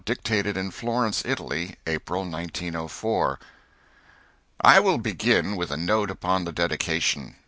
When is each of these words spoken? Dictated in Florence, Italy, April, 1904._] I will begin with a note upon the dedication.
Dictated 0.03 0.57
in 0.57 0.71
Florence, 0.71 1.21
Italy, 1.25 1.75
April, 1.85 2.25
1904._] 2.25 3.37
I 4.59 4.79
will 4.79 4.97
begin 4.97 5.55
with 5.55 5.69
a 5.69 5.77
note 5.77 6.09
upon 6.09 6.43
the 6.43 6.51
dedication. 6.51 7.35